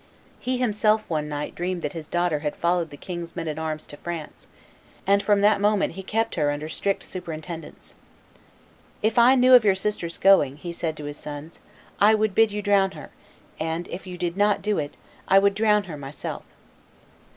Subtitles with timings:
[0.39, 3.85] He himself one night dreamed that his daughter had followed the king's men at arms
[3.85, 4.47] to France,
[5.05, 7.93] and from that moment he kept her under strict superintendence.
[9.03, 11.59] "If I knew of your sister's going," he said to his sons,
[11.99, 13.11] "I would bid you drown her;
[13.59, 16.45] and, if you did not do it, I would drown her myself."